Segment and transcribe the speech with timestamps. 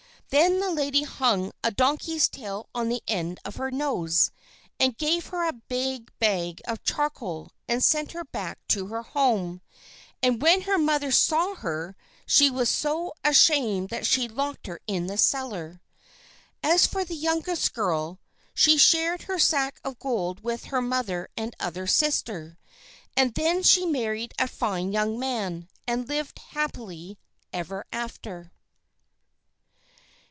[0.33, 4.31] Then the lady hung a donkey's tail on the end of her nose,
[4.79, 9.59] and gave her a big bag of charcoal, and sent her back to her home.
[10.23, 15.07] And when her mother saw her she was so ashamed that she locked her in
[15.07, 15.81] the cellar.
[16.63, 18.17] As for the youngest girl,
[18.53, 22.57] she shared her sack of gold with her mother and other sister,
[23.17, 27.19] and then she married a fine young man, and lived happily
[27.51, 28.53] ever after.